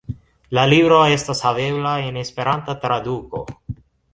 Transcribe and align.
La 0.57 0.61
libro 0.69 1.01
estas 1.17 1.43
havebla 1.49 1.91
en 2.07 2.17
esperanta 2.25 2.79
traduko. 2.87 3.45